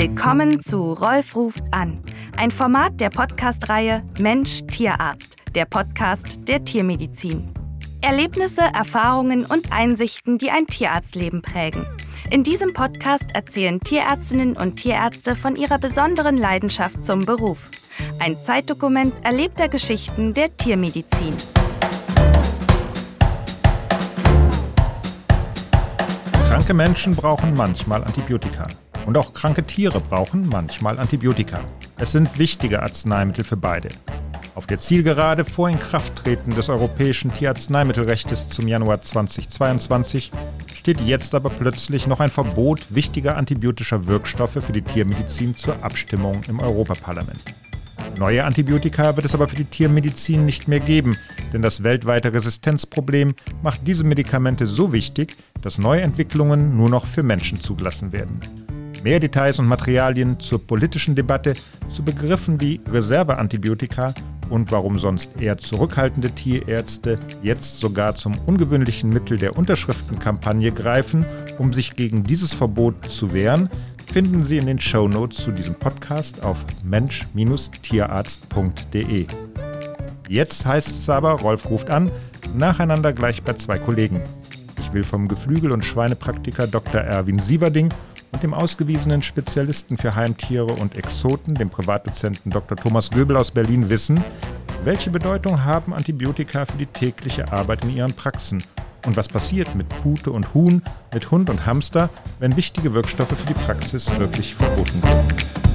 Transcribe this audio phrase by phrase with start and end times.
[0.00, 2.00] Willkommen zu Rolf ruft an,
[2.36, 7.52] ein Format der Podcast-Reihe Mensch Tierarzt, der Podcast der Tiermedizin.
[8.00, 11.84] Erlebnisse, Erfahrungen und Einsichten, die ein Tierarztleben prägen.
[12.30, 17.68] In diesem Podcast erzählen Tierärztinnen und Tierärzte von ihrer besonderen Leidenschaft zum Beruf.
[18.20, 21.34] Ein Zeitdokument erlebter Geschichten der Tiermedizin.
[26.46, 28.68] Kranke Menschen brauchen manchmal Antibiotika.
[29.08, 31.60] Und auch kranke Tiere brauchen manchmal Antibiotika.
[31.96, 33.88] Es sind wichtige Arzneimittel für beide.
[34.54, 40.30] Auf der Zielgerade vor Inkrafttreten des europäischen Tierarzneimittelrechts zum Januar 2022
[40.74, 46.42] steht jetzt aber plötzlich noch ein Verbot wichtiger antibiotischer Wirkstoffe für die Tiermedizin zur Abstimmung
[46.46, 47.40] im Europaparlament.
[48.18, 51.16] Neue Antibiotika wird es aber für die Tiermedizin nicht mehr geben,
[51.54, 57.58] denn das weltweite Resistenzproblem macht diese Medikamente so wichtig, dass Neuentwicklungen nur noch für Menschen
[57.62, 58.67] zugelassen werden.
[59.04, 61.54] Mehr Details und Materialien zur politischen Debatte
[61.88, 64.14] zu Begriffen wie Reserveantibiotika
[64.50, 71.24] und warum sonst eher zurückhaltende Tierärzte jetzt sogar zum ungewöhnlichen Mittel der Unterschriftenkampagne greifen,
[71.58, 73.70] um sich gegen dieses Verbot zu wehren,
[74.12, 79.26] finden Sie in den Show Notes zu diesem Podcast auf mensch-tierarzt.de.
[80.28, 82.10] Jetzt heißt es aber, Rolf ruft an,
[82.54, 84.20] nacheinander gleich bei zwei Kollegen.
[84.80, 87.00] Ich will vom Geflügel- und Schweinepraktiker Dr.
[87.00, 87.90] Erwin Sieverding
[88.32, 92.76] und dem ausgewiesenen Spezialisten für Heimtiere und Exoten, dem Privatdozenten Dr.
[92.76, 94.22] Thomas Göbel aus Berlin, wissen,
[94.84, 98.62] welche Bedeutung haben Antibiotika für die tägliche Arbeit in ihren Praxen
[99.06, 103.46] und was passiert mit Pute und Huhn, mit Hund und Hamster, wenn wichtige Wirkstoffe für
[103.46, 105.67] die Praxis wirklich verboten werden.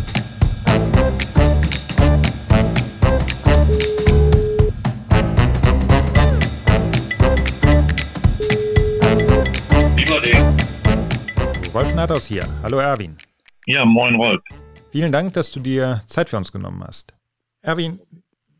[11.74, 12.48] Rolf Nathaus hier.
[12.62, 13.18] Hallo Erwin.
[13.66, 14.44] Ja, moin Rolf.
[14.92, 17.16] Vielen Dank, dass du dir Zeit für uns genommen hast.
[17.64, 18.00] Erwin,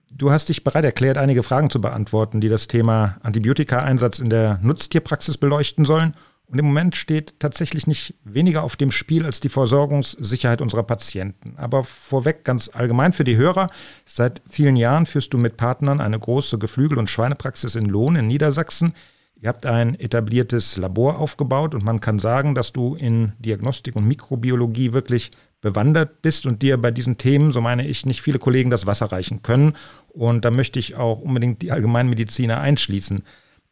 [0.10, 4.58] du hast dich bereit erklärt, einige Fragen zu beantworten, die das Thema Antibiotika-Einsatz in der
[4.64, 6.16] Nutztierpraxis beleuchten sollen.
[6.48, 11.54] Und im Moment steht tatsächlich nicht weniger auf dem Spiel als die Versorgungssicherheit unserer Patienten.
[11.58, 13.68] Aber vorweg ganz allgemein für die Hörer.
[14.06, 18.28] Seit vielen Jahren führst du mit Partnern eine große Geflügel- und Schweinepraxis in Lohn in
[18.28, 18.96] Niedersachsen.
[19.44, 24.08] Ihr habt ein etabliertes Labor aufgebaut und man kann sagen, dass du in Diagnostik und
[24.08, 28.70] Mikrobiologie wirklich bewandert bist und dir bei diesen Themen, so meine ich, nicht viele Kollegen
[28.70, 29.76] das Wasser reichen können.
[30.08, 33.26] Und da möchte ich auch unbedingt die Allgemeinmediziner einschließen.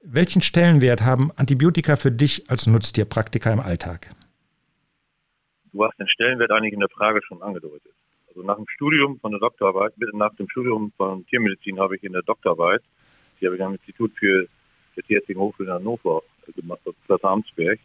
[0.03, 4.09] Welchen Stellenwert haben Antibiotika für dich als Nutztierpraktiker im Alltag?
[5.71, 7.93] Du hast den Stellenwert eigentlich in der Frage schon angedeutet.
[8.27, 12.11] Also nach dem Studium von der Doktorarbeit, nach dem Studium von Tiermedizin habe ich in
[12.11, 12.81] der Doktorarbeit,
[13.39, 14.49] die habe ich am Institut für
[14.95, 16.21] der Tierärztlichen Hochschule in Hannover
[16.55, 17.79] gemacht, auf Platz Amtsberg.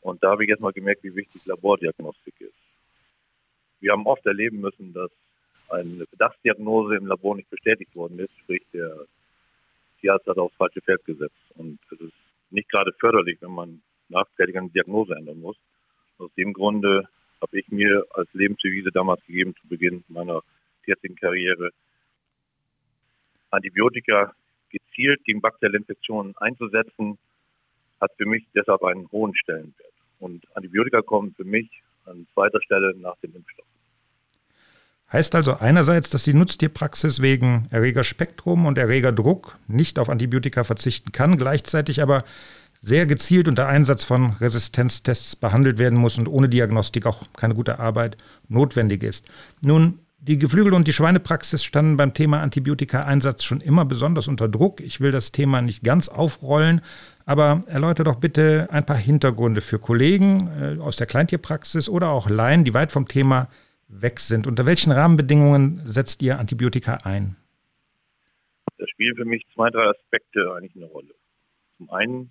[0.00, 2.54] Und da habe ich jetzt mal gemerkt, wie wichtig Labordiagnostik ist.
[3.80, 5.10] Wir haben oft erleben müssen, dass
[5.68, 9.06] eine Verdachtsdiagnose im Labor nicht bestätigt worden ist, sprich der
[10.00, 11.34] Tierarzt hat aufs falsche Pferd gesetzt.
[11.56, 12.14] Und es ist
[12.50, 15.56] nicht gerade förderlich, wenn man nachträglich eine Diagnose ändern muss.
[16.18, 17.08] Aus dem Grunde
[17.40, 20.42] habe ich mir als Lebensdevise damals gegeben, zu Beginn meiner
[20.84, 21.70] tierärztlichen Karriere,
[23.50, 24.34] Antibiotika
[24.72, 27.18] gezielt gegen bakterielle Infektionen einzusetzen,
[28.00, 29.92] hat für mich deshalb einen hohen Stellenwert.
[30.18, 31.68] Und Antibiotika kommen für mich
[32.06, 33.66] an zweiter Stelle nach dem Impfstoff.
[35.12, 41.36] Heißt also einerseits, dass die Nutztierpraxis wegen Erregerspektrum und Erregerdruck nicht auf Antibiotika verzichten kann,
[41.36, 42.24] gleichzeitig aber
[42.80, 47.78] sehr gezielt unter Einsatz von Resistenztests behandelt werden muss und ohne Diagnostik auch keine gute
[47.78, 48.16] Arbeit
[48.48, 49.28] notwendig ist.
[49.60, 54.80] Nun die Geflügel- und die Schweinepraxis standen beim Thema Antibiotika-Einsatz schon immer besonders unter Druck.
[54.80, 56.80] Ich will das Thema nicht ganz aufrollen,
[57.26, 62.30] aber erläutere doch bitte ein paar Hintergründe für Kollegen äh, aus der Kleintierpraxis oder auch
[62.30, 63.48] Laien, die weit vom Thema
[63.88, 64.46] weg sind.
[64.46, 67.34] Unter welchen Rahmenbedingungen setzt ihr Antibiotika ein?
[68.78, 71.14] Da spielen für mich zwei, drei Aspekte eigentlich eine Rolle.
[71.78, 72.30] Zum einen,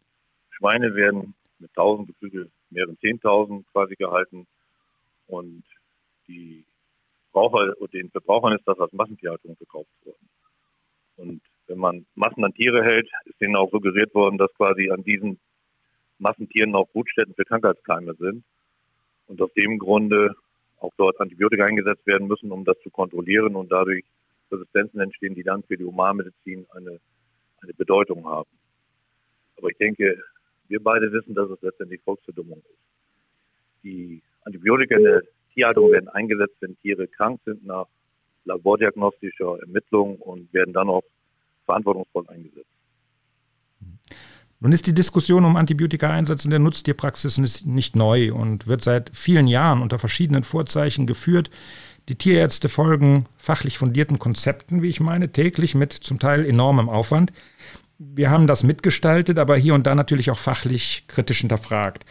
[0.52, 4.48] Schweine werden mit 1000 Geflügel mehreren 10.000 quasi gehalten
[5.28, 5.64] und
[6.30, 6.64] die
[7.32, 10.30] Verbraucher den Verbrauchern ist das als Massentierhaltung verkauft worden.
[11.18, 15.04] Und wenn man Massen an Tiere hält, ist denen auch suggeriert worden, dass quasi an
[15.04, 15.40] diesen
[16.20, 18.44] Massentieren auch Brutstätten für Krankheitskeime sind.
[19.28, 20.36] Und aus dem Grunde
[20.80, 24.04] auch dort Antibiotika eingesetzt werden müssen, um das zu kontrollieren und dadurch
[24.52, 27.00] Resistenzen entstehen, die dann für die Humanmedizin eine,
[27.62, 28.50] eine Bedeutung haben.
[29.58, 30.22] Aber ich denke,
[30.68, 33.84] wir beide wissen, dass es letztendlich Volksverdummung ist.
[33.84, 37.86] Die Antibiotika in der Tierhaltung werden eingesetzt, wenn Tiere krank sind nach
[38.46, 41.04] labordiagnostischer Ermittlung und werden dann auch
[41.66, 42.68] verantwortungsvoll eingesetzt.
[44.60, 49.48] Nun ist die Diskussion um Antibiotika-Einsatz in der Nutztierpraxis nicht neu und wird seit vielen
[49.48, 51.50] Jahren unter verschiedenen Vorzeichen geführt.
[52.10, 57.34] Die Tierärzte folgen fachlich fundierten Konzepten, wie ich meine, täglich mit zum Teil enormem Aufwand.
[57.98, 62.06] Wir haben das mitgestaltet, aber hier und da natürlich auch fachlich kritisch hinterfragt.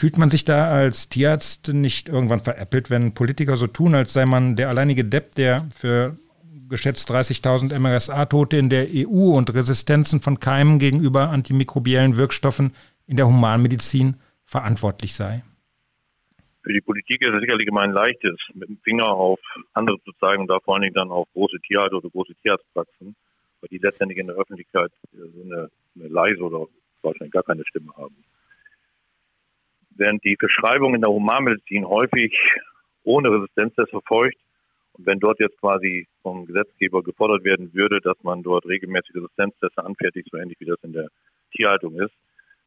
[0.00, 4.24] Fühlt man sich da als Tierarzt nicht irgendwann veräppelt, wenn Politiker so tun, als sei
[4.24, 6.16] man der alleinige Depp, der für
[6.70, 12.72] geschätzt 30.000 MRSA-Tote in der EU und Resistenzen von Keimen gegenüber antimikrobiellen Wirkstoffen
[13.06, 14.16] in der Humanmedizin
[14.46, 15.42] verantwortlich sei?
[16.62, 19.38] Für die Politik ist es sicherlich immer ein leichtes, mit dem Finger auf
[19.74, 23.14] andere zu zeigen und da vor allen Dingen dann auf große Tierhalter oder große Tierarztpraxen,
[23.60, 26.68] weil die letztendlich in der Öffentlichkeit so eine, eine leise oder
[27.02, 28.16] wahrscheinlich gar keine Stimme haben.
[30.00, 32.34] Während die Verschreibung in der Humanmedizin häufig
[33.04, 34.38] ohne Resistenztest verfolgt,
[34.94, 39.76] und wenn dort jetzt quasi vom Gesetzgeber gefordert werden würde, dass man dort regelmäßig Resistenztests
[39.76, 41.08] anfertigt, so ähnlich wie das in der
[41.54, 42.14] Tierhaltung ist,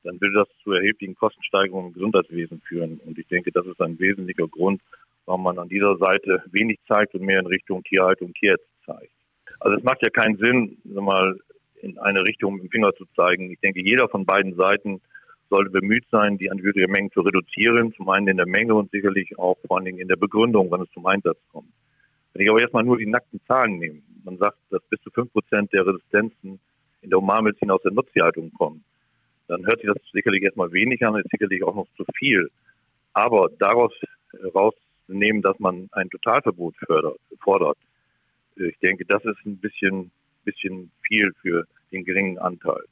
[0.04, 3.02] dann würde das zu erheblichen Kostensteigerungen im Gesundheitswesen führen.
[3.04, 4.80] Und ich denke, das ist ein wesentlicher Grund,
[5.26, 9.12] warum man an dieser Seite wenig zeigt und mehr in Richtung Tierhaltung und Tierärzte zeigt.
[9.60, 11.40] Also es macht ja keinen Sinn, mal
[11.82, 13.50] in eine Richtung mit dem Finger zu zeigen.
[13.50, 15.02] Ich denke, jeder von beiden Seiten
[15.54, 19.56] sollte bemüht sein, die Antibiotikamengen zu reduzieren, zum einen in der Menge und sicherlich auch
[19.68, 21.70] vor allen Dingen in der Begründung, wann es zum Einsatz kommt.
[22.34, 25.32] Wenn ich aber erstmal nur die nackten Zahlen nehme, man sagt, dass bis zu fünf
[25.32, 26.60] Prozent der Resistenzen
[27.02, 28.84] in der Humanmedizin aus der Nutztierhaltung kommen,
[29.48, 32.50] dann hört sich das sicherlich erstmal wenig an, ist sicherlich auch noch zu viel.
[33.14, 33.94] Aber daraus
[34.32, 37.78] herausnehmen, dass man ein Totalverbot fördert, fordert,
[38.56, 40.10] ich denke, das ist ein bisschen,
[40.46, 42.84] bisschen viel für den geringen Anteil.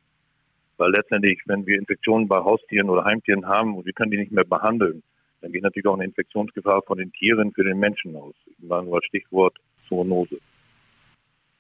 [0.82, 4.32] Weil letztendlich, wenn wir Infektionen bei Haustieren oder Heimtieren haben und wir können die nicht
[4.32, 5.04] mehr behandeln,
[5.42, 8.34] dann geht natürlich auch eine Infektionsgefahr von den Tieren für den Menschen aus.
[8.58, 9.56] War nur Stichwort
[9.88, 10.38] Zoonose.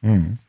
[0.01, 0.39] Hm.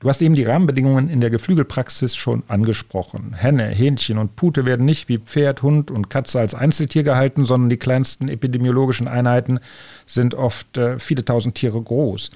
[0.00, 3.34] Du hast eben die Rahmenbedingungen in der Geflügelpraxis schon angesprochen.
[3.34, 7.68] Henne, Hähnchen und Pute werden nicht wie Pferd, Hund und Katze als Einzeltier gehalten, sondern
[7.68, 9.60] die kleinsten epidemiologischen Einheiten
[10.06, 12.30] sind oft äh, viele tausend Tiere groß.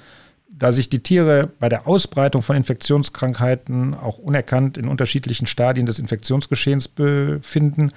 [0.48, 5.98] Da sich die Tiere bei der Ausbreitung von Infektionskrankheiten auch unerkannt in unterschiedlichen Stadien des
[5.98, 7.92] Infektionsgeschehens befinden,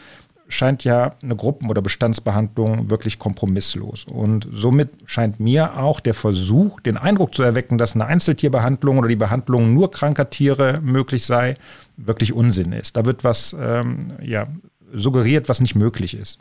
[0.49, 4.03] scheint ja eine Gruppen- oder Bestandsbehandlung wirklich kompromisslos.
[4.05, 9.07] Und somit scheint mir auch der Versuch, den Eindruck zu erwecken, dass eine Einzeltierbehandlung oder
[9.07, 11.55] die Behandlung nur kranker Tiere möglich sei,
[11.97, 12.97] wirklich Unsinn ist.
[12.97, 14.47] Da wird was ähm, ja,
[14.91, 16.39] suggeriert, was nicht möglich ist.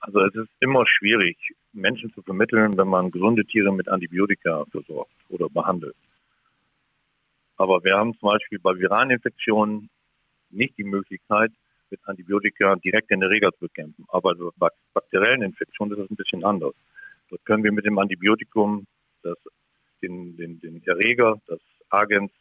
[0.00, 1.36] Also es ist immer schwierig,
[1.72, 5.96] Menschen zu vermitteln, wenn man gesunde Tiere mit Antibiotika versorgt oder behandelt.
[7.56, 9.90] Aber wir haben zum Beispiel bei viralen Infektionen
[10.50, 11.52] nicht die Möglichkeit,
[11.90, 14.04] mit Antibiotika direkt in der Regel zu bekämpfen.
[14.08, 16.74] Aber bei bakteriellen Infektionen ist das ein bisschen anders.
[17.28, 18.86] Dort können wir mit dem Antibiotikum
[19.22, 19.36] das,
[20.02, 22.32] den, den, den Erreger, das Agens,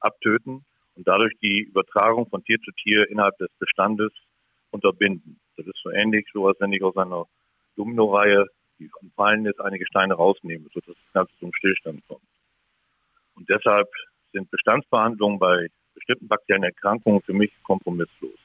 [0.00, 0.64] abtöten
[0.96, 4.12] und dadurch die Übertragung von Tier zu Tier innerhalb des Bestandes
[4.70, 5.40] unterbinden.
[5.56, 7.26] Das ist so ähnlich, so als wenn ich aus einer
[7.76, 8.46] Domino-Reihe,
[8.78, 12.22] die fallen ist, einige Steine rausnehme, sodass das Ganze zum Stillstand kommt.
[13.34, 13.88] Und deshalb
[14.32, 18.38] sind Bestandsbehandlungen bei bestimmten bakteriellen Erkrankungen für mich kompromisslos.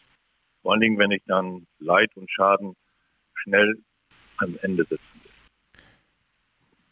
[0.62, 2.75] Vor allen Dingen, wenn ich dann Leid und Schaden
[3.35, 3.77] schnell
[4.38, 5.31] am Ende setzen will.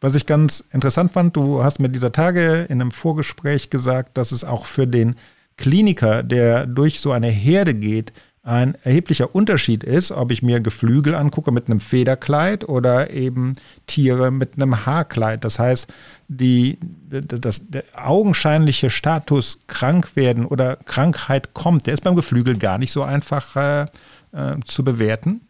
[0.02, 4.32] Was ich ganz interessant fand, du hast mir dieser Tage in einem Vorgespräch gesagt, dass
[4.32, 5.16] es auch für den
[5.58, 11.14] Kliniker, der durch so eine Herde geht, ein erheblicher Unterschied ist, ob ich mir Geflügel
[11.14, 15.44] angucke mit einem Federkleid oder eben Tiere mit einem Haarkleid.
[15.44, 15.94] Das heißt,
[16.28, 22.80] die, das, der augenscheinliche Status krank werden oder Krankheit kommt, der ist beim Geflügel gar
[22.80, 23.86] nicht so einfach äh,
[24.34, 25.48] äh, zu bewerten.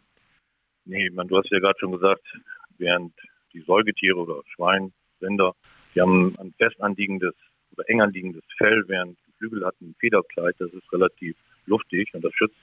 [0.84, 2.24] Nee, man, du hast ja gerade schon gesagt,
[2.78, 3.14] während
[3.54, 5.54] die Säugetiere oder Schwein, Rinder,
[5.96, 7.36] die haben ein fest anliegendes
[7.72, 11.38] oder eng anliegendes Fell, während Geflügel hat ein Federkleid, das ist relativ
[11.68, 12.56] luftig und das schützt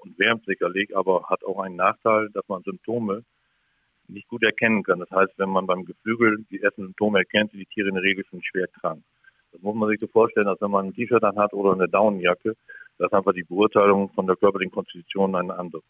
[0.00, 3.24] und wärmt sicherlich, aber hat auch einen Nachteil, dass man Symptome
[4.08, 4.98] nicht gut erkennen kann.
[4.98, 8.02] Das heißt, wenn man beim Geflügel die ersten Symptome erkennt, sind die Tiere in der
[8.02, 9.02] Regel schon schwer krank.
[9.52, 12.56] Das muss man sich so vorstellen, als wenn man ein T-Shirt hat oder eine Daunenjacke,
[12.98, 15.82] da ist einfach die Beurteilung von der körperlichen Konstitution eine andere.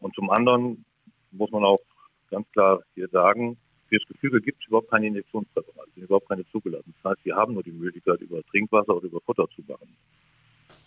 [0.00, 0.84] Und zum anderen
[1.30, 1.80] muss man auch
[2.30, 3.56] ganz klar hier sagen,
[3.88, 6.94] für das Geflügel gibt es überhaupt keine Injektionspräparate, sind überhaupt keine zugelassen.
[7.02, 9.96] Das heißt, wir haben nur die Möglichkeit, über Trinkwasser oder über Futter zu behandeln.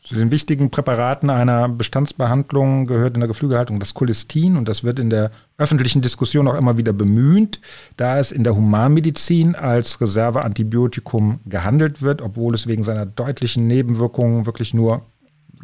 [0.07, 4.99] Zu den wichtigen Präparaten einer Bestandsbehandlung gehört in der Geflügelhaltung das Cholestin und das wird
[4.99, 7.59] in der öffentlichen Diskussion auch immer wieder bemüht,
[7.97, 14.45] da es in der Humanmedizin als Reserveantibiotikum gehandelt wird, obwohl es wegen seiner deutlichen Nebenwirkungen
[14.45, 15.01] wirklich nur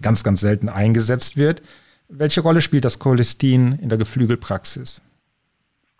[0.01, 1.62] ganz, ganz selten eingesetzt wird.
[2.09, 5.01] Welche Rolle spielt das Cholestin in der Geflügelpraxis?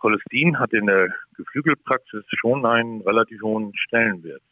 [0.00, 1.08] Cholestin hat in der
[1.38, 4.42] Geflügelpraxis schon einen relativ hohen Stellenwert.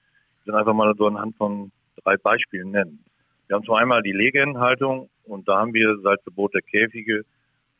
[0.41, 1.71] Ich will einfach mal so anhand von
[2.03, 3.05] drei Beispielen nennen.
[3.49, 7.25] Wir haben zum einmal die Legehennenhaltung und da haben wir seit Verbot der Käfige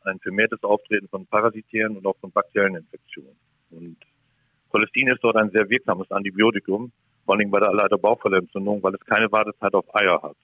[0.05, 3.35] ein vermehrtes Auftreten von parasitären und auch von bakteriellen Infektionen.
[3.71, 3.97] Und
[4.69, 6.91] Cholestin ist dort ein sehr wirksames Antibiotikum,
[7.25, 10.35] vor allem bei der Leiter-Bauchfellentzündung, weil es keine Wartezeit auf Eier hat.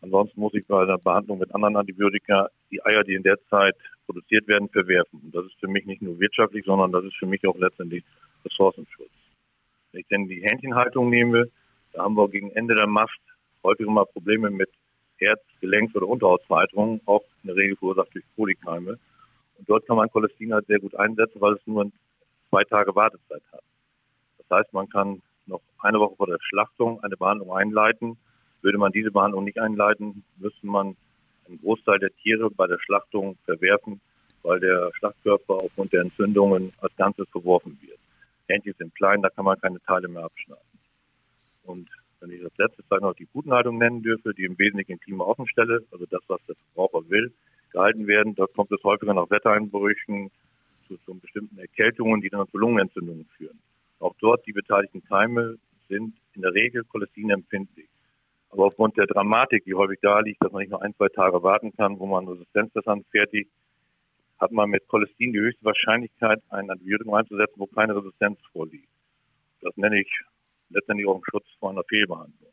[0.00, 3.74] Ansonsten muss ich bei der Behandlung mit anderen Antibiotika die Eier, die in der Zeit
[4.06, 5.20] produziert werden, verwerfen.
[5.24, 8.04] Und das ist für mich nicht nur wirtschaftlich, sondern das ist für mich auch letztendlich
[8.44, 9.10] Ressourcenschutz.
[9.92, 11.48] Wenn ich denn die Hähnchenhaltung nehme,
[11.92, 13.18] da haben wir gegen Ende der Mast
[13.64, 14.70] häufig mal Probleme mit
[15.18, 18.98] Herz-, Gelenks- oder Unterhausvereiterungen, auch in der Regel verursacht durch Polykeime.
[19.58, 21.90] Und dort kann man Cholestin halt sehr gut einsetzen, weil es nur
[22.50, 23.62] zwei Tage Wartezeit hat.
[24.38, 28.16] Das heißt, man kann noch eine Woche vor der Schlachtung eine Behandlung einleiten.
[28.62, 30.96] Würde man diese Behandlung nicht einleiten, müsste man
[31.46, 34.00] einen Großteil der Tiere bei der Schlachtung verwerfen,
[34.42, 37.98] weil der Schlachtkörper aufgrund der Entzündungen als Ganzes verworfen wird.
[38.48, 40.62] Hähnchen sind klein, da kann man keine Teile mehr abschneiden.
[41.64, 41.88] Und
[42.24, 45.84] wenn ich als letztes Zeit noch die Gutenhaltung nennen dürfe, die im Wesentlichen in Klimaoffenstelle,
[45.92, 47.32] also das, was der Verbraucher will,
[47.70, 50.30] gehalten werden, dort kommt es häufiger nach Wettereinbrüchen
[50.88, 53.58] zu, zu bestimmten Erkältungen, die dann zu Lungenentzündungen führen.
[54.00, 57.88] Auch dort die beteiligten Keime sind in der Regel cholestinempfindlich.
[58.50, 61.42] Aber aufgrund der Dramatik, die häufig da liegt, dass man nicht nur ein, zwei Tage
[61.42, 63.50] warten kann, wo man Resistenztests anfertigt,
[64.38, 68.88] hat man mit Cholestin die höchste Wahrscheinlichkeit, ein Antibiotikum einzusetzen, wo keine Resistenz vorliegt.
[69.60, 70.08] Das nenne ich
[70.74, 72.50] letztendlich auch einen Schutz vor einer Fehlbehandlung.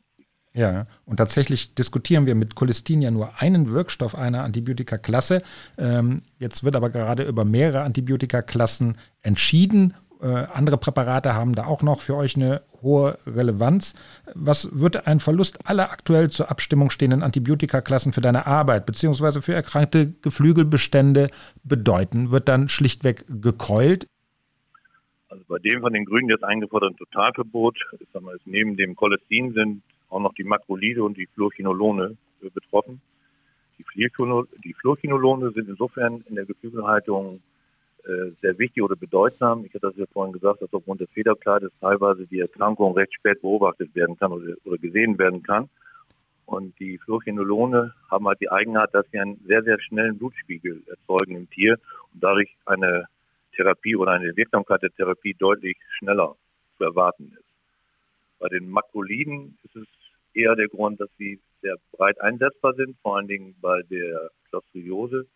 [0.54, 5.42] Ja, und tatsächlich diskutieren wir mit Cholestin ja nur einen Wirkstoff einer Antibiotikaklasse.
[5.78, 9.94] Ähm, jetzt wird aber gerade über mehrere Antibiotikaklassen entschieden.
[10.20, 13.94] Äh, andere Präparate haben da auch noch für euch eine hohe Relevanz.
[14.34, 19.40] Was wird ein Verlust aller aktuell zur Abstimmung stehenden Antibiotikaklassen für deine Arbeit bzw.
[19.40, 21.30] für erkrankte Geflügelbestände
[21.62, 22.30] bedeuten?
[22.30, 24.06] Wird dann schlichtweg gekeult?
[25.32, 29.82] Also bei dem von den Grünen jetzt eingeforderten Totalverbot, ist mal, neben dem Cholestin sind
[30.10, 32.18] auch noch die Makrolide und die Fluorchinolone
[32.54, 33.00] betroffen.
[33.96, 37.40] Die Fluorchinolone sind insofern in der Geflügelhaltung
[38.04, 39.64] äh, sehr wichtig oder bedeutsam.
[39.64, 43.40] Ich hatte das ja vorhin gesagt, dass aufgrund des Federkleides teilweise die Erkrankung recht spät
[43.40, 45.70] beobachtet werden kann oder, oder gesehen werden kann.
[46.44, 51.36] Und die Fluorchinolone haben halt die Eigenart, dass sie einen sehr, sehr schnellen Blutspiegel erzeugen
[51.36, 51.78] im Tier
[52.12, 53.06] und dadurch eine
[53.52, 56.36] Therapie oder eine Wirksamkeit der Therapie deutlich schneller
[56.76, 57.44] zu erwarten ist.
[58.38, 59.86] Bei den Makroliden ist es
[60.34, 65.26] eher der Grund, dass sie sehr breit einsetzbar sind, vor allen Dingen bei der Clostridiose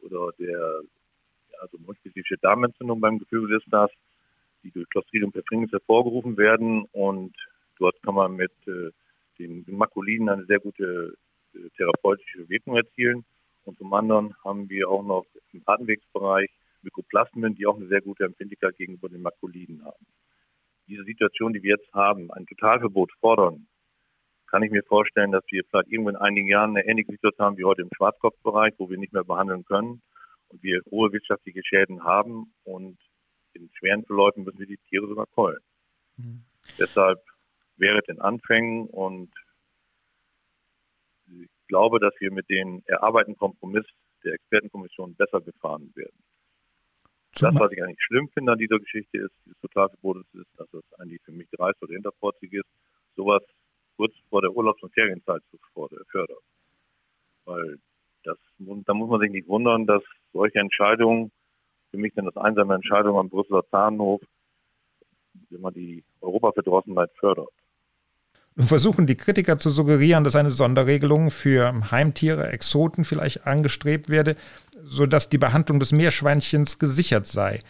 [0.00, 0.82] oder der
[1.60, 3.90] also multispezifische Darmentzündung beim Geflügel ist das,
[4.62, 7.34] die durch Clostridium perfringens hervorgerufen werden und
[7.78, 8.90] dort kann man mit äh,
[9.38, 11.14] den Makulinen eine sehr gute
[11.54, 13.24] äh, therapeutische Wirkung erzielen.
[13.64, 16.50] Und zum anderen haben wir auch noch im Atemwegsbereich
[16.82, 20.06] Mykoplasmen, die auch eine sehr gute Empfindlichkeit gegenüber den Makuliden haben.
[20.88, 23.68] Diese Situation, die wir jetzt haben, ein Totalverbot fordern,
[24.46, 27.56] kann ich mir vorstellen, dass wir vielleicht irgendwo in einigen Jahren eine ähnliche Situation haben
[27.56, 30.02] wie heute im Schwarzkopfbereich, wo wir nicht mehr behandeln können
[30.48, 32.98] und wir hohe wirtschaftliche Schäden haben und
[33.54, 35.62] in schweren Verläufen müssen wir die Tiere sogar keulen.
[36.16, 36.44] Mhm.
[36.78, 37.18] Deshalb
[37.76, 39.32] wäre es in Anfängen und
[41.26, 43.86] ich glaube, dass wir mit den erarbeiteten Kompromiss
[44.24, 46.22] der Expertenkommission besser gefahren werden.
[47.34, 50.84] Das, was ich eigentlich schlimm finde an dieser Geschichte ist, dieses Totalverbot ist, dass es
[50.98, 52.68] eigentlich für mich dreist oder hinterfotzig ist,
[53.16, 53.42] sowas
[53.96, 55.58] kurz vor der Urlaubs- und Ferienzeit zu
[56.10, 56.36] fördern.
[57.44, 57.78] Weil
[58.24, 61.32] das, da muss man sich nicht wundern, dass solche Entscheidungen,
[61.90, 64.20] für mich sind das einsame Entscheidungen am Brüsseler Zahnhof,
[65.50, 67.50] wenn man die Europaverdrossenheit fördert.
[68.54, 74.36] Nun versuchen die Kritiker zu suggerieren, dass eine Sonderregelung für Heimtiere, Exoten vielleicht angestrebt werde,
[74.84, 77.60] sodass die Behandlung des Meerschweinchens gesichert sei.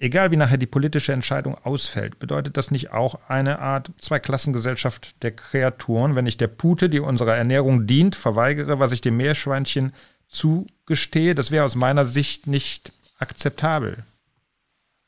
[0.00, 5.30] Egal wie nachher die politische Entscheidung ausfällt, bedeutet das nicht auch eine Art Zweiklassengesellschaft der
[5.36, 9.92] Kreaturen, wenn ich der Pute, die unserer Ernährung dient, verweigere, was ich dem Meerschweinchen
[10.26, 11.36] zugestehe?
[11.36, 14.04] Das wäre aus meiner Sicht nicht akzeptabel.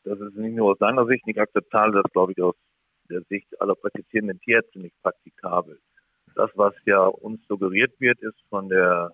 [0.05, 2.55] Das ist nicht nur aus seiner Sicht nicht akzeptabel, das glaube ich aus
[3.09, 5.79] der Sicht aller praktizierenden Tierärzte nicht praktikabel.
[6.35, 9.13] Das, was ja uns suggeriert wird, ist von der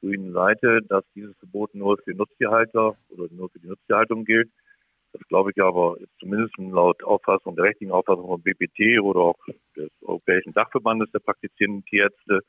[0.00, 4.50] grünen Seite, dass dieses Verbot nur für Nutztierhalter oder nur für die Nutztierhaltung gilt.
[5.12, 9.38] Das glaube ich aber zumindest laut Auffassung der rechtlichen Auffassung von BPT oder auch
[9.76, 12.40] des Europäischen Dachverbandes der praktizierenden Tierärzte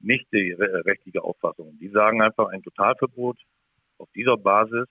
[0.00, 1.78] nicht die rechtliche Auffassung.
[1.80, 3.38] Die sagen einfach ein Totalverbot
[3.98, 4.86] auf dieser Basis.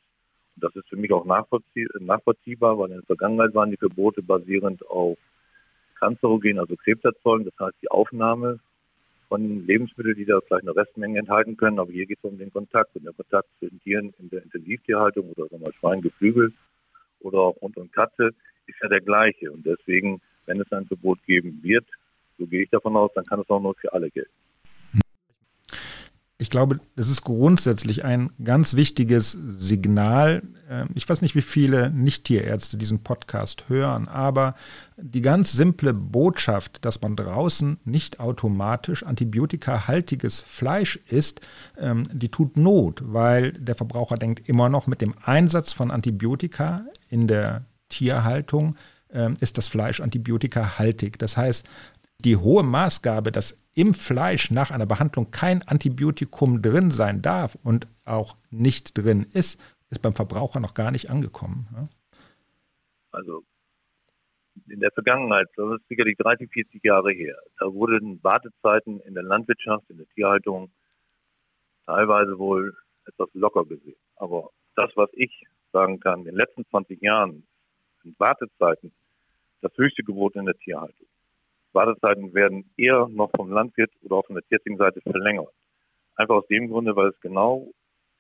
[0.62, 4.88] Das ist für mich auch nachvollzieh nachvollziehbar, weil in der Vergangenheit waren die Verbote basierend
[4.88, 5.18] auf
[6.00, 7.46] Kanzerogen, also Krebserzeugen.
[7.46, 8.60] Das heißt, die Aufnahme
[9.28, 11.80] von Lebensmitteln, die da vielleicht eine Restmenge enthalten können.
[11.80, 12.96] Aber hier geht es um den Kontakt.
[12.96, 16.54] Und der Kontakt zwischen Tieren in der Intensivtierhaltung oder sagen wir Schwein, Geflügel
[17.22, 18.32] oder Hund und Katze
[18.68, 19.52] ist ja der gleiche.
[19.52, 21.86] Und deswegen, wenn es ein Verbot geben wird,
[22.38, 24.41] so gehe ich davon aus, dann kann es auch nur für alle gelten
[26.52, 30.44] glaube, das ist grundsätzlich ein ganz wichtiges Signal.
[30.70, 34.54] Ähm, ich weiß nicht, wie viele Nicht-Tierärzte diesen Podcast hören, aber
[34.98, 41.42] die ganz simple Botschaft, dass man draußen nicht automatisch antibiotikahaltiges Fleisch isst,
[41.80, 46.86] ähm, die tut Not, weil der Verbraucher denkt immer noch mit dem Einsatz von Antibiotika
[47.10, 48.76] in der Tierhaltung
[49.12, 51.18] ähm, ist das Fleisch antibiotikahaltig.
[51.20, 51.66] Das heißt,
[52.26, 57.88] die hohe Maßgabe, dass im Fleisch nach einer Behandlung kein Antibiotikum drin sein darf und
[58.06, 59.60] auch nicht drin ist,
[59.90, 61.68] ist beim Verbraucher noch gar nicht angekommen.
[61.72, 61.90] Ne?
[63.12, 63.44] Also
[64.68, 69.24] in der Vergangenheit, das ist sicherlich 30, 40 Jahre her, da wurden Wartezeiten in der
[69.24, 70.72] Landwirtschaft, in der Tierhaltung
[71.86, 72.76] teilweise wohl
[73.06, 74.00] etwas locker gesehen.
[74.16, 77.46] Aber das, was ich sagen kann, in den letzten 20 Jahren
[78.04, 78.92] sind Wartezeiten
[79.62, 81.08] das höchste Gebot in der Tierhaltung.
[81.74, 85.54] Wartezeiten werden eher noch vom Landwirt oder auch von der tierärztlichen Seite verlängert.
[86.16, 87.72] Einfach aus dem Grunde, weil es genau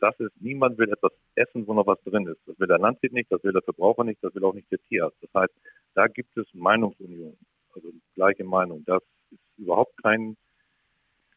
[0.02, 2.42] das ist, niemand will etwas essen, wo noch was drin ist.
[2.48, 4.80] Das will der Landwirt nicht, das will der Verbraucher nicht, das will auch nicht der
[4.90, 5.18] Tierarzt.
[5.22, 5.54] Das heißt,
[5.94, 7.38] da gibt es Meinungsunion,
[7.76, 8.84] also gleiche Meinung.
[8.86, 10.36] Das ist überhaupt kein,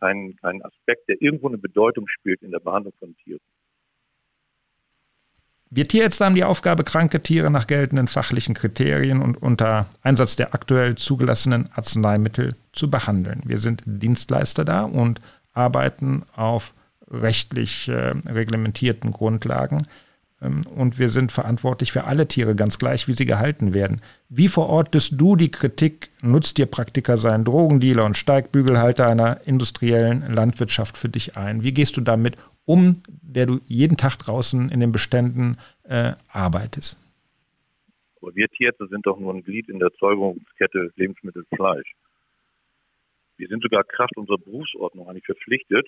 [0.01, 3.41] kein, kein Aspekt, der irgendwo eine Bedeutung spielt in der Behandlung von Tieren.
[5.77, 10.55] Wir Tierärzte haben die Aufgabe, kranke Tiere nach geltenden fachlichen Kriterien und unter Einsatz der
[10.55, 13.41] aktuell zugelassenen Arzneimittel zu behandeln.
[13.45, 15.21] Wir sind Dienstleister da und
[15.53, 16.75] arbeiten auf
[17.11, 19.89] rechtlich äh, reglementierten Grundlagen.
[20.41, 24.01] Ähm, und wir sind verantwortlich für alle Tiere, ganz gleich, wie sie gehalten werden.
[24.29, 31.37] Wie verortest du die Kritik, Nutztierpraktiker seien Drogendealer und Steigbügelhalter einer industriellen Landwirtschaft für dich
[31.37, 31.65] ein?
[31.65, 36.99] Wie gehst du damit um, der du jeden Tag draußen in den Beständen äh, arbeitest?
[38.21, 41.93] Aber wir Tierärzte sind doch nur ein Glied in der Erzeugungskette Lebensmittel Fleisch.
[43.37, 45.87] Wir sind sogar Kraft unserer Berufsordnung eigentlich verpflichtet,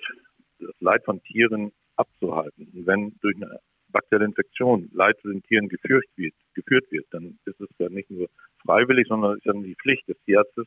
[0.58, 2.68] das Leid von Tieren abzuhalten.
[2.74, 7.38] Und wenn durch eine bakterielle Infektion Leid zu den Tieren geführt wird, geführt wird, dann
[7.46, 8.28] ist es ja nicht nur
[8.66, 10.66] freiwillig, sondern es ist dann die Pflicht des Tierarztes,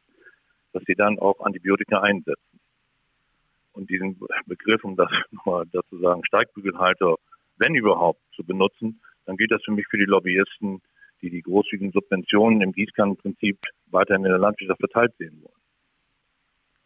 [0.74, 2.49] dass sie dann auch Antibiotika einsetzen
[3.80, 7.16] und diesen Begriff, um das nochmal dazu sagen, Steigbügelhalter,
[7.58, 10.82] wenn überhaupt, zu benutzen, dann gilt das für mich für die Lobbyisten,
[11.22, 15.62] die die großzügigen Subventionen im Gießkannenprinzip weiterhin in der Landwirtschaft verteilt sehen wollen.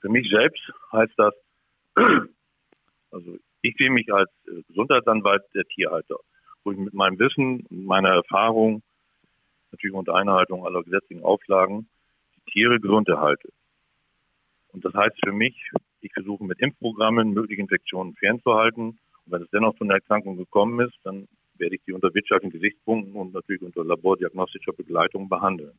[0.02, 1.34] Für mich selbst heißt das,
[3.12, 6.18] also ich sehe mich als äh, Gesundheitsanwalt der Tierhalter,
[6.64, 8.82] wo ich mit meinem Wissen meiner Erfahrung,
[9.72, 11.88] natürlich unter Einhaltung aller gesetzlichen Auflagen,
[12.36, 13.50] die Tiere gesund erhalte.
[14.74, 15.56] Und das heißt für mich,
[16.04, 19.00] ich versuche mit Impfprogrammen mögliche Infektionen fernzuhalten.
[19.26, 22.54] Und wenn es dennoch zu einer Erkrankung gekommen ist, dann werde ich die unter wirtschaftlichen
[22.54, 25.72] Gesichtspunkten und natürlich unter labordiagnostischer Begleitung behandeln.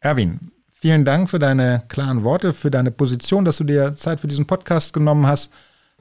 [0.00, 4.28] Erwin, vielen Dank für deine klaren Worte, für deine Position, dass du dir Zeit für
[4.28, 5.52] diesen Podcast genommen hast.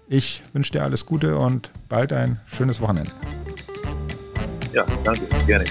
[0.08, 3.12] Ich wünsche dir alles Gute und bald ein schönes Wochenende.
[4.74, 5.66] Ja, danke, gerne.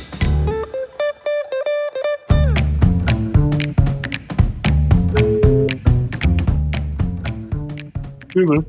[8.34, 8.64] Göbel.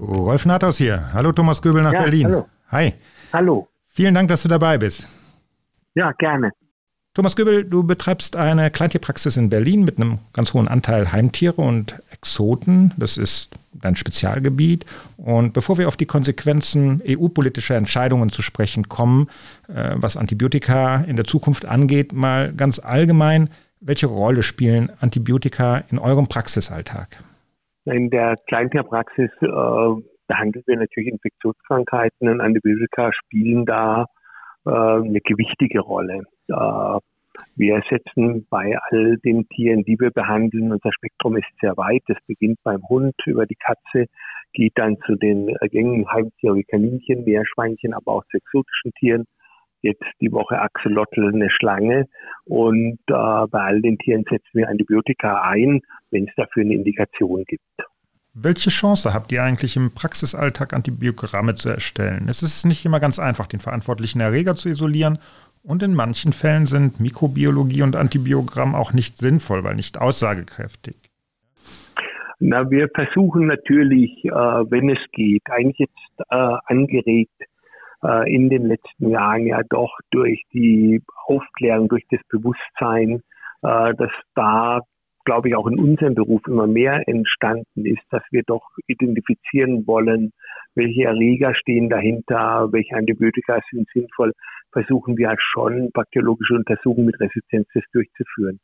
[0.00, 1.12] Rolf Nathaus hier.
[1.12, 2.26] Hallo Thomas Göbel nach ja, Berlin.
[2.26, 2.48] Hallo.
[2.70, 2.92] Hi.
[3.32, 3.68] Hallo.
[3.86, 5.06] Vielen Dank, dass du dabei bist.
[5.94, 6.50] Ja, gerne.
[7.14, 12.02] Thomas Göbel, du betreibst eine Kleintierpraxis in Berlin mit einem ganz hohen Anteil Heimtiere und
[12.10, 12.90] Exoten.
[12.96, 14.84] Das ist dein Spezialgebiet.
[15.16, 19.28] Und bevor wir auf die Konsequenzen EU-politischer Entscheidungen zu sprechen kommen,
[19.68, 23.48] äh, was Antibiotika in der Zukunft angeht, mal ganz allgemein,
[23.78, 27.16] welche Rolle spielen Antibiotika in eurem Praxisalltag?
[27.86, 34.06] In der Kleintierpraxis äh, behandeln wir natürlich Infektionskrankheiten und Antibiotika spielen da
[34.64, 36.22] äh, eine gewichtige Rolle.
[36.48, 36.98] Äh,
[37.56, 42.02] wir setzen bei all den Tieren, die wir behandeln, unser Spektrum ist sehr weit.
[42.06, 44.06] Das beginnt beim Hund über die Katze,
[44.52, 49.24] geht dann zu den gängigen Heimtieren wie Kaninchen, Meerschweinchen, aber auch zu exotischen Tieren
[49.84, 52.06] jetzt die Woche Axolotl eine Schlange
[52.44, 57.44] und äh, bei all den Tieren setzen wir Antibiotika ein, wenn es dafür eine Indikation
[57.46, 57.62] gibt.
[58.36, 62.26] Welche Chance habt ihr eigentlich im Praxisalltag Antibiogramme zu erstellen?
[62.28, 65.18] Es ist nicht immer ganz einfach, den verantwortlichen Erreger zu isolieren
[65.62, 70.96] und in manchen Fällen sind Mikrobiologie und Antibiogramm auch nicht sinnvoll, weil nicht aussagekräftig.
[72.40, 77.30] Na, wir versuchen natürlich, äh, wenn es geht, eigentlich jetzt äh, angeregt
[78.04, 83.22] äh, in den letzten Jahren ja doch durch die Aufklärung, durch das Bewusstsein,
[83.62, 84.80] äh, dass da,
[85.24, 90.32] glaube ich, auch in unserem Beruf immer mehr entstanden ist, dass wir doch identifizieren wollen,
[90.74, 94.32] welche Erreger stehen dahinter, welche Antibiotika sind sinnvoll,
[94.72, 98.58] versuchen wir schon bakteriologische Untersuchungen mit Resistenztests durchzuführen.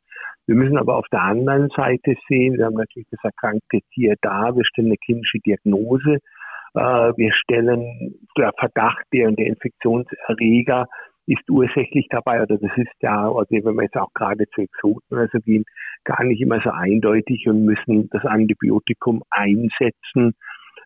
[0.45, 4.53] Wir müssen aber auf der anderen Seite sehen, wir haben natürlich das erkrankte Tier da,
[4.53, 6.19] wir stellen eine klinische Diagnose,
[6.73, 10.87] wir stellen der Verdacht, der und der Infektionserreger
[11.27, 15.15] ist ursächlich dabei, oder das ist ja, oder wenn wir jetzt auch gerade zu Exoten
[15.15, 15.63] oder so gehen,
[16.03, 20.33] gar nicht immer so eindeutig und müssen das Antibiotikum einsetzen,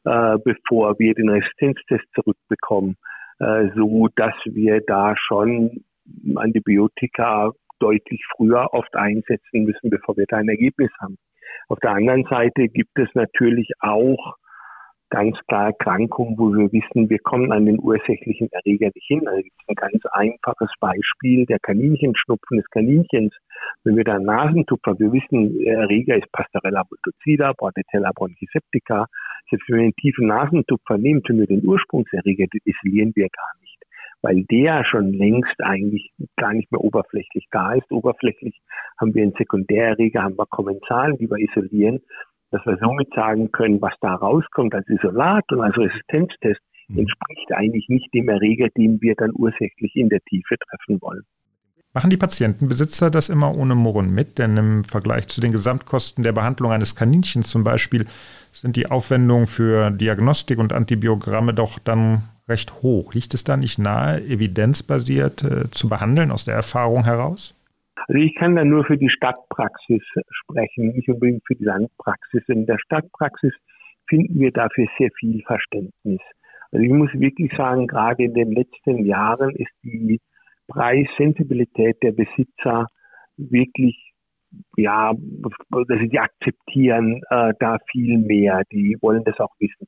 [0.03, 2.95] äh, bevor wir den Resistenztest zurückbekommen,
[3.39, 5.83] äh, so dass wir da schon
[6.35, 11.17] Antibiotika deutlich früher oft einsetzen müssen, bevor wir da ein Ergebnis haben.
[11.69, 14.35] Auf der anderen Seite gibt es natürlich auch
[15.09, 19.27] ganz klar Erkrankungen, wo wir wissen, wir kommen an den ursächlichen Erreger nicht hin.
[19.27, 23.33] Also gibt es ein ganz einfaches Beispiel, der Kaninchenschnupfen des Kaninchens.
[23.83, 29.05] Wenn wir da Nasentupfer, wir wissen, Erreger ist Pastorella multocida, Bordetella bronchoseptica.
[29.49, 33.51] Selbst wenn wir einen tiefen Nasentupfer nehmen, können wir den Ursprungserreger, den isolieren wir gar
[33.61, 33.75] nicht
[34.21, 37.91] weil der schon längst eigentlich gar nicht mehr oberflächlich da ist.
[37.91, 38.59] Oberflächlich
[38.99, 42.01] haben wir einen Sekundärerreger, haben wir Kommensalen, die wir isolieren,
[42.55, 46.99] dass wir somit sagen können, was da rauskommt als Isolat und als Resistenztest, mhm.
[46.99, 51.23] entspricht eigentlich nicht dem Erreger, den wir dann ursächlich in der Tiefe treffen wollen.
[51.93, 54.37] Machen die Patientenbesitzer das immer ohne Murren mit?
[54.37, 58.05] Denn im Vergleich zu den Gesamtkosten der Behandlung eines Kaninchens zum Beispiel
[58.51, 63.13] sind die Aufwendungen für Diagnostik und Antibiogramme doch dann recht hoch.
[63.13, 67.54] Liegt es da nicht nahe, evidenzbasiert äh, zu behandeln aus der Erfahrung heraus?
[68.07, 72.43] Also ich kann da nur für die Stadtpraxis sprechen, nicht unbedingt für die Landpraxis.
[72.47, 73.53] In der Stadtpraxis
[74.07, 76.21] finden wir dafür sehr viel Verständnis.
[76.71, 80.19] Also ich muss wirklich sagen, gerade in den letzten Jahren ist die
[80.67, 82.87] Preissensibilität der Besitzer
[83.37, 84.13] wirklich
[84.77, 88.61] ja, sie die akzeptieren äh, da viel mehr.
[88.71, 89.87] Die wollen das auch wissen.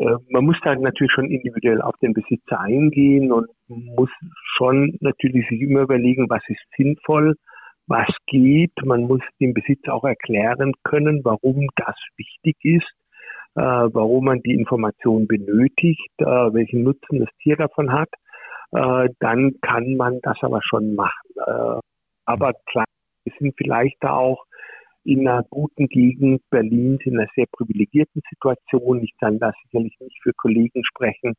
[0.00, 4.10] Äh, man muss da natürlich schon individuell auf den Besitzer eingehen und muss
[4.56, 7.36] schon natürlich sich immer überlegen, was ist sinnvoll,
[7.86, 8.72] was geht.
[8.82, 12.90] Man muss dem Besitzer auch erklären können, warum das wichtig ist,
[13.56, 18.08] äh, warum man die Information benötigt, äh, welchen Nutzen das Tier davon hat.
[18.72, 21.30] Äh, dann kann man das aber schon machen.
[21.36, 21.80] Äh,
[22.24, 22.86] aber klar,
[23.24, 24.44] wir sind vielleicht da auch
[25.04, 29.02] in einer guten Gegend Berlins, in einer sehr privilegierten Situation.
[29.02, 31.34] Ich kann da sicherlich nicht für Kollegen sprechen,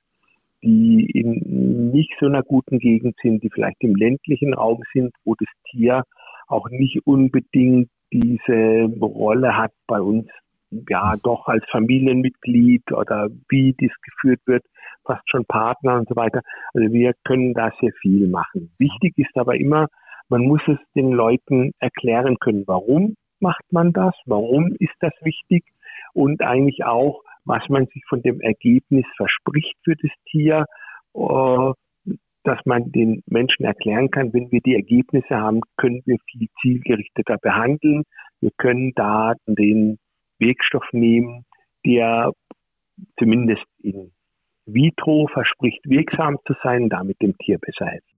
[0.64, 5.36] die in nicht so einer guten Gegend sind, die vielleicht im ländlichen Raum sind, wo
[5.36, 6.04] das Tier
[6.48, 10.28] auch nicht unbedingt diese Rolle hat bei uns,
[10.90, 14.64] ja, doch als Familienmitglied oder wie dies geführt wird,
[15.06, 16.42] fast schon Partner und so weiter.
[16.74, 18.72] Also wir können da sehr viel machen.
[18.78, 19.88] Wichtig ist aber immer,
[20.30, 25.64] man muss es den Leuten erklären können, warum macht man das, warum ist das wichtig
[26.14, 30.66] und eigentlich auch, was man sich von dem Ergebnis verspricht für das Tier,
[31.16, 31.74] äh,
[32.44, 37.38] dass man den Menschen erklären kann, wenn wir die Ergebnisse haben, können wir viel zielgerichteter
[37.38, 38.04] behandeln.
[38.40, 40.00] Wir können da den
[40.40, 41.46] Wirkstoff nehmen,
[41.86, 42.32] der
[43.20, 44.12] zumindest in
[44.66, 48.11] vitro verspricht, wirksam zu sein, damit dem Tier besser helfen.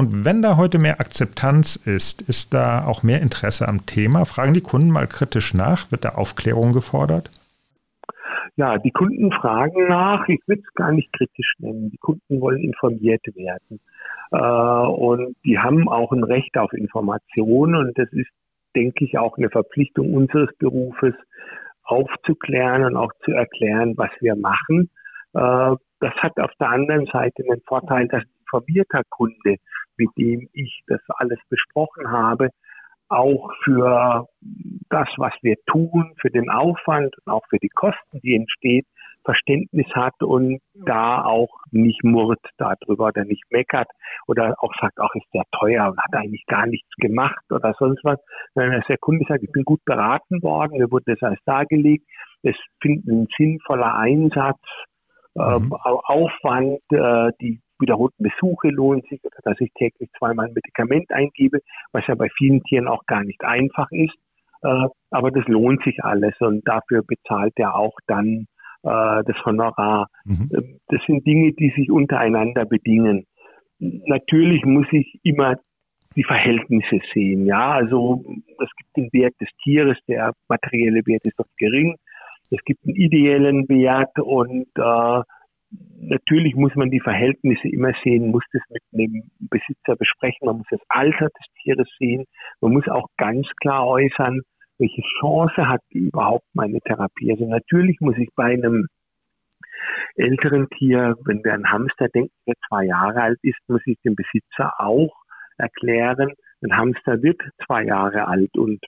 [0.00, 4.24] Und wenn da heute mehr Akzeptanz ist, ist da auch mehr Interesse am Thema?
[4.24, 5.92] Fragen die Kunden mal kritisch nach?
[5.92, 7.30] Wird da Aufklärung gefordert?
[8.56, 10.26] Ja, die Kunden fragen nach.
[10.26, 11.90] Ich würde es gar nicht kritisch nennen.
[11.90, 13.78] Die Kunden wollen informiert werden.
[14.32, 17.74] Äh, und die haben auch ein Recht auf Information.
[17.74, 18.30] Und das ist,
[18.74, 21.12] denke ich, auch eine Verpflichtung unseres Berufes,
[21.84, 24.88] aufzuklären und auch zu erklären, was wir machen.
[25.34, 29.56] Äh, das hat auf der anderen Seite den Vorteil, dass ein informierter Kunde
[30.00, 32.48] mit dem ich das alles besprochen habe,
[33.08, 34.26] auch für
[34.88, 38.86] das, was wir tun, für den Aufwand und auch für die Kosten, die entsteht,
[39.24, 43.88] Verständnis hat und da auch nicht murrt darüber oder nicht meckert
[44.26, 48.02] oder auch sagt, auch ist der teuer und hat eigentlich gar nichts gemacht oder sonst
[48.02, 48.18] was.
[48.54, 52.06] Wenn der Kunde sagt, ich bin gut beraten worden, mir wurde das alles dargelegt,
[52.42, 54.62] es findet ein sinnvoller Einsatz,
[55.36, 55.72] äh, mhm.
[55.74, 61.60] Aufwand, äh, die wiederholten Besuche lohnen sich oder dass ich täglich zweimal ein Medikament eingebe,
[61.92, 64.14] was ja bei vielen Tieren auch gar nicht einfach ist.
[64.62, 68.46] Äh, aber das lohnt sich alles und dafür bezahlt er auch dann
[68.82, 70.08] äh, das Honorar.
[70.24, 70.50] Mhm.
[70.54, 73.26] Ähm, das sind Dinge, die sich untereinander bedingen.
[73.78, 75.56] Natürlich muss ich immer
[76.16, 77.46] die Verhältnisse sehen.
[77.46, 78.24] Ja, also
[78.58, 81.96] es gibt den Wert des Tieres, der materielle Wert ist doch gering.
[82.50, 85.22] Es gibt einen ideellen Wert und äh,
[86.00, 90.66] natürlich muss man die Verhältnisse immer sehen, muss das mit dem Besitzer besprechen, man muss
[90.70, 92.24] das Alter des Tieres sehen,
[92.60, 94.40] man muss auch ganz klar äußern,
[94.78, 97.30] welche Chance hat überhaupt meine Therapie.
[97.30, 98.86] Also natürlich muss ich bei einem
[100.16, 104.14] älteren Tier, wenn wir an Hamster denken, der zwei Jahre alt ist, muss ich dem
[104.14, 105.14] Besitzer auch
[105.58, 108.80] erklären, Ein Hamster wird zwei Jahre alt und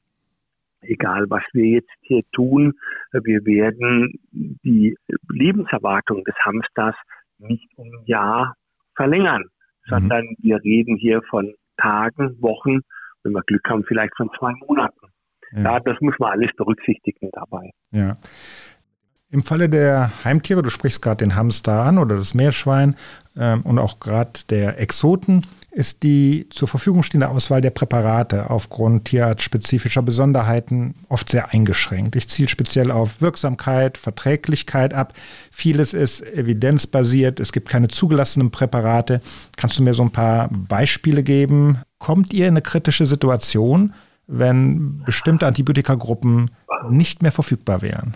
[0.83, 2.75] egal was wir jetzt hier tun,
[3.13, 4.97] wir werden die
[5.29, 6.95] Lebenserwartung des Hamsters
[7.39, 8.55] nicht um ein Jahr
[8.95, 9.91] verlängern, mhm.
[9.91, 12.81] sondern wir reden hier von Tagen, Wochen,
[13.23, 15.07] wenn wir Glück haben, vielleicht von zwei Monaten.
[15.53, 15.63] Ja.
[15.63, 17.71] ja, das muss man alles berücksichtigen dabei.
[17.91, 18.17] Ja.
[19.31, 22.97] Im Falle der Heimtiere, du sprichst gerade den Hamster an oder das Meerschwein
[23.37, 29.07] ähm, und auch gerade der Exoten, ist die zur Verfügung stehende Auswahl der Präparate aufgrund
[29.07, 32.15] tierartspezifischer Besonderheiten oft sehr eingeschränkt.
[32.15, 35.15] Ich ziele speziell auf Wirksamkeit, Verträglichkeit ab.
[35.51, 37.41] Vieles ist evidenzbasiert.
[37.41, 39.23] Es gibt keine zugelassenen Präparate.
[39.57, 41.79] Kannst du mir so ein paar Beispiele geben?
[41.99, 43.95] Kommt ihr in eine kritische Situation,
[44.27, 46.51] wenn bestimmte Antibiotikagruppen
[46.91, 48.15] nicht mehr verfügbar wären?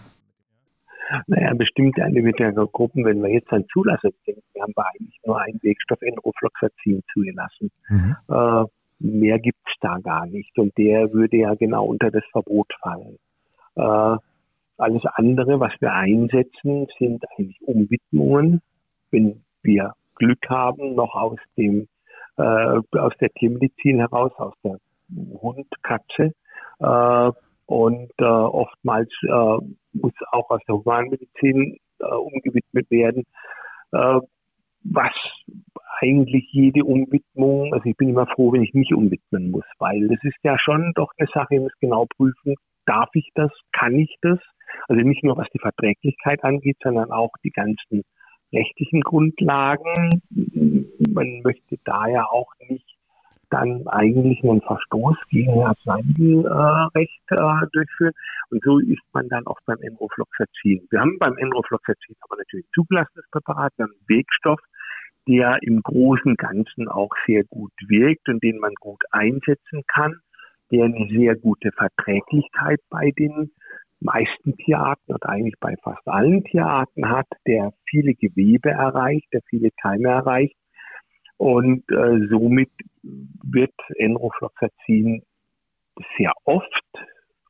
[1.27, 6.03] Naja, bestimmte Antibiotika-Gruppen, wenn wir jetzt an Zulassung denken, haben wir eigentlich nur einen Wirkstoff
[6.03, 7.71] Enrofloxacin zugelassen.
[7.89, 8.17] Mhm.
[8.29, 8.65] Äh,
[8.99, 13.19] mehr gibt's da gar nicht und der würde ja genau unter das Verbot fallen.
[13.77, 14.19] Äh,
[14.79, 18.63] alles andere, was wir einsetzen, sind eigentlich Umwidmungen,
[19.11, 21.89] wenn wir Glück haben, noch aus dem
[22.37, 24.79] äh, aus der Tiermedizin heraus, aus der
[25.41, 26.33] Hund, Katze.
[26.81, 27.33] Äh,
[27.67, 29.59] und äh, oftmals äh,
[29.93, 33.25] muss auch aus der Humanmedizin äh, umgewidmet werden,
[33.93, 34.21] äh,
[34.85, 35.13] was
[36.01, 40.23] eigentlich jede Umwidmung, also ich bin immer froh, wenn ich mich umwidmen muss, weil das
[40.23, 44.17] ist ja schon doch eine Sache, ich muss genau prüfen, darf ich das, kann ich
[44.23, 44.39] das?
[44.89, 48.03] Also nicht nur was die Verträglichkeit angeht, sondern auch die ganzen
[48.53, 50.23] rechtlichen Grundlagen.
[50.31, 52.86] Man möchte da ja auch nicht
[53.51, 58.13] dann eigentlich einen Verstoß gegen das Arzneimittelrecht äh, durchführen.
[58.51, 60.87] Und so ist man dann auch beim Enrofloxacin.
[60.91, 64.61] Wir haben beim Enrofloxacin aber natürlich ein zugelassenes Präparat, wir haben einen Wirkstoff,
[65.29, 70.21] der im Großen und Ganzen auch sehr gut wirkt und den man gut einsetzen kann,
[70.71, 73.51] der eine sehr gute Verträglichkeit bei den
[74.01, 79.71] meisten Tierarten und eigentlich bei fast allen Tierarten hat, der viele Gewebe erreicht, der viele
[79.81, 80.57] Keime erreicht
[81.39, 82.71] und äh, somit
[83.43, 85.23] wird Enrofloxacin
[86.19, 86.93] sehr oft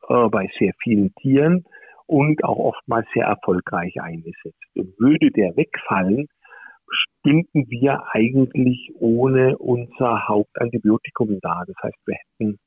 [0.08, 1.64] äh, bei sehr vielen Tieren
[2.06, 4.62] und auch oftmals sehr erfolgreich eingesetzt.
[4.74, 6.28] Und würde der wegfallen,
[6.88, 11.64] stünden wir eigentlich ohne unser Hauptantibiotikum da.
[11.66, 12.58] Das heißt, wir hätten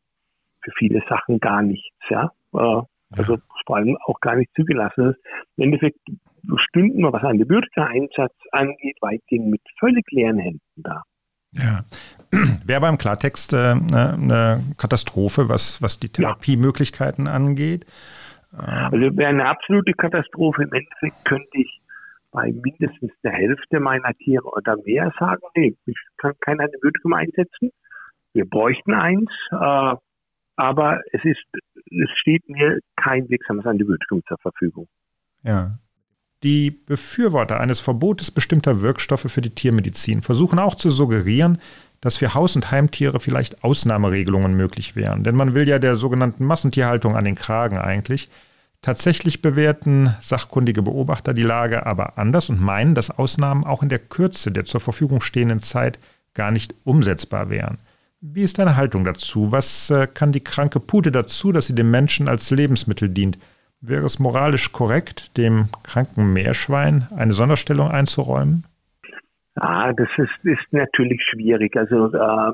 [0.62, 2.32] für viele Sachen gar nichts, ja.
[2.54, 5.16] Äh, also vor allem auch gar nicht zugelassen.
[5.58, 6.00] Im Endeffekt
[6.70, 11.04] stünden wir, was Antibiotika-Einsatz angeht, weitgehend mit völlig leeren Händen da.
[11.54, 11.82] Ja,
[12.66, 17.86] wäre beim Klartext äh, ne, eine Katastrophe, was, was die Therapiemöglichkeiten angeht.
[18.54, 18.60] Ähm,
[18.92, 20.64] also wäre eine absolute Katastrophe.
[20.64, 21.82] Im Endeffekt könnte ich
[22.32, 27.72] bei mindestens der Hälfte meiner Tiere oder mehr sagen, nee, ich kann kein Antibiotikum einsetzen.
[28.34, 29.96] Wir bräuchten eins, äh,
[30.56, 31.44] aber es ist,
[31.86, 34.88] es steht mir kein wirksames Antibiotikum zur Verfügung.
[35.44, 35.80] Ja.
[36.44, 41.60] Die Befürworter eines Verbotes bestimmter Wirkstoffe für die Tiermedizin versuchen auch zu suggerieren,
[42.02, 45.24] dass für Haus- und Heimtiere vielleicht Ausnahmeregelungen möglich wären.
[45.24, 48.30] Denn man will ja der sogenannten Massentierhaltung an den Kragen eigentlich.
[48.82, 54.00] Tatsächlich bewerten sachkundige Beobachter die Lage aber anders und meinen, dass Ausnahmen auch in der
[54.00, 56.00] Kürze der zur Verfügung stehenden Zeit
[56.34, 57.80] gar nicht umsetzbar wären.
[58.22, 59.52] Wie ist deine Haltung dazu?
[59.52, 63.38] Was äh, kann die kranke Pute dazu, dass sie dem Menschen als Lebensmittel dient?
[63.82, 68.66] Wäre es moralisch korrekt, dem kranken Meerschwein eine Sonderstellung einzuräumen?
[69.62, 71.76] Ah, das ist, ist natürlich schwierig.
[71.76, 72.54] Also ähm,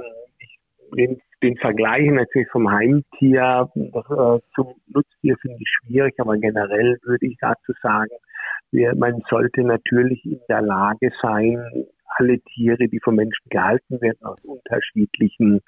[0.97, 7.27] den, den Vergleich natürlich vom Heimtier äh, zum Nutztier finde ich schwierig, aber generell würde
[7.27, 8.09] ich dazu sagen,
[8.71, 11.63] wir, man sollte natürlich in der Lage sein,
[12.17, 15.61] alle Tiere, die vom Menschen gehalten werden, aus unterschiedlichen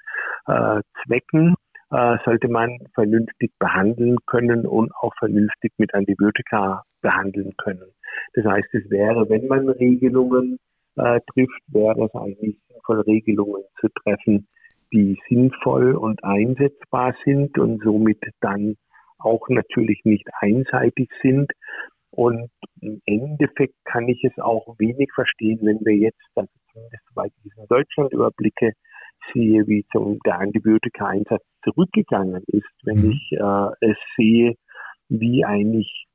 [0.46, 1.54] äh, Zwecken
[1.90, 7.92] äh, sollte man vernünftig behandeln können und auch vernünftig mit Antibiotika behandeln können.
[8.34, 10.58] Das heißt, es wäre, wenn man Regelungen
[10.98, 14.48] äh, trifft, wäre es eigentlich sinnvoll, Regelungen zu treffen,
[14.92, 18.76] die sinnvoll und einsetzbar sind und somit dann
[19.18, 21.52] auch natürlich nicht einseitig sind.
[22.10, 27.32] Und im Endeffekt kann ich es auch wenig verstehen, wenn wir jetzt, also zumindest soweit
[27.44, 28.72] ich es in Deutschland überblicke,
[29.32, 33.10] sehe, wie zum, der Antibiotika-Einsatz zurückgegangen ist, wenn mhm.
[33.12, 34.54] ich äh, es sehe,
[35.08, 36.06] wie eigentlich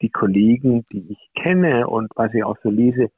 [0.00, 3.10] die Kollegen, die ich kenne und was ich auch so lese,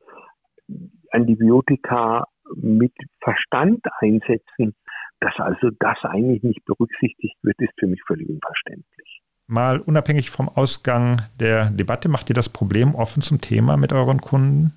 [1.10, 4.74] Antibiotika mit Verstand einsetzen,
[5.20, 9.22] dass also das eigentlich nicht berücksichtigt wird, ist für mich völlig unverständlich.
[9.46, 14.20] Mal unabhängig vom Ausgang der Debatte, macht ihr das Problem offen zum Thema mit euren
[14.20, 14.72] Kunden?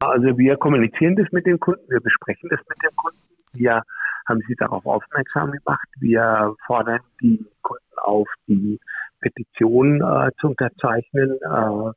[0.00, 3.18] Also wir kommunizieren das mit den Kunden, wir besprechen das mit den Kunden.
[3.52, 3.82] Wir
[4.28, 5.88] haben sie darauf aufmerksam gemacht.
[6.00, 8.78] Wir fordern die Kunden auf, die
[9.20, 11.38] Petition äh, zu unterzeichnen.
[11.40, 11.92] Äh,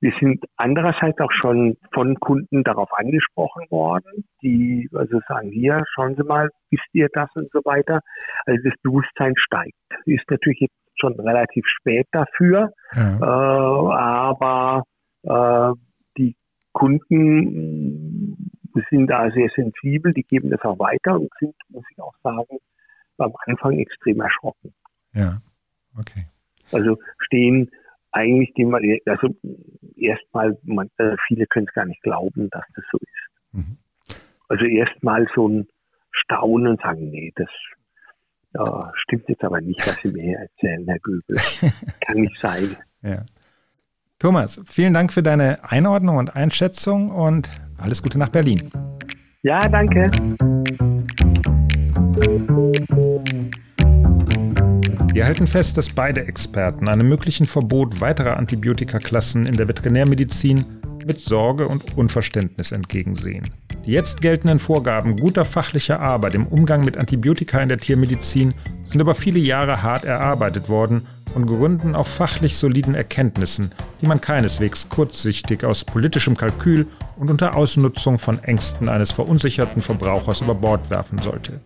[0.00, 6.14] wir sind andererseits auch schon von Kunden darauf angesprochen worden, die also sagen, hier, schauen
[6.16, 8.00] Sie mal, wisst ihr das und so weiter.
[8.46, 9.74] Also das Bewusstsein steigt.
[10.04, 13.16] Ist natürlich jetzt schon relativ spät dafür, ja.
[13.18, 14.84] äh, aber
[15.22, 15.72] äh,
[16.16, 16.36] die
[16.72, 18.52] Kunden
[18.90, 22.58] sind da sehr sensibel, die geben das auch weiter und sind, muss ich auch sagen,
[23.18, 24.72] am Anfang extrem erschrocken.
[25.12, 25.38] Ja,
[25.98, 26.26] okay.
[26.72, 27.70] Also stehen
[28.12, 29.28] eigentlich die, also
[29.96, 30.58] erstmal,
[30.98, 33.52] äh, viele können es gar nicht glauben, dass das so ist.
[33.52, 33.78] Mhm.
[34.48, 35.68] Also erstmal so ein
[36.10, 37.48] Staunen und sagen, nee, das
[38.54, 41.36] äh, stimmt jetzt aber nicht, was Sie mir erzählen, Herr Göbel.
[42.06, 42.76] Kann nicht sein.
[43.02, 43.24] Ja.
[44.18, 48.72] Thomas, vielen Dank für deine Einordnung und Einschätzung und alles Gute nach Berlin.
[49.42, 50.10] Ja, danke.
[55.18, 60.64] Wir halten fest, dass beide Experten einem möglichen Verbot weiterer Antibiotikaklassen in der Veterinärmedizin
[61.08, 63.50] mit Sorge und Unverständnis entgegensehen.
[63.84, 68.54] Die jetzt geltenden Vorgaben guter fachlicher Arbeit im Umgang mit Antibiotika in der Tiermedizin
[68.84, 74.20] sind über viele Jahre hart erarbeitet worden und gründen auf fachlich soliden Erkenntnissen, die man
[74.20, 80.90] keineswegs kurzsichtig aus politischem Kalkül und unter Ausnutzung von Ängsten eines verunsicherten Verbrauchers über Bord
[80.90, 81.60] werfen sollte.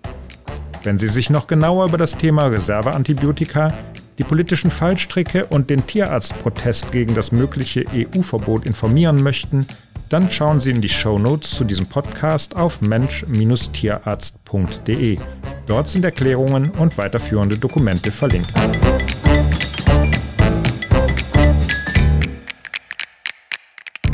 [0.84, 3.72] Wenn Sie sich noch genauer über das Thema Reserveantibiotika,
[4.18, 9.68] die politischen Fallstricke und den Tierarztprotest gegen das mögliche EU-Verbot informieren möchten,
[10.08, 15.18] dann schauen Sie in die Show Notes zu diesem Podcast auf mensch-tierarzt.de.
[15.66, 18.50] Dort sind Erklärungen und weiterführende Dokumente verlinkt.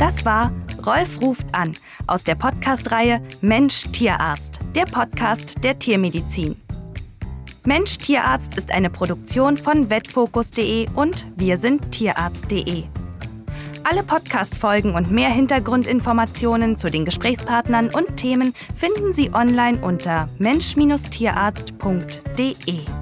[0.09, 0.51] Das war
[0.83, 6.55] Rolf ruft an aus der Podcast-Reihe Mensch Tierarzt, der Podcast der Tiermedizin.
[7.63, 12.85] Mensch Tierarzt ist eine Produktion von vetfokus.de und wir sind tierarzt.de.
[13.83, 22.98] Alle Podcast-Folgen und mehr Hintergrundinformationen zu den Gesprächspartnern und Themen finden Sie online unter mensch-tierarzt.de.